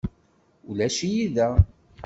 [0.69, 1.49] Ulac-iyi da.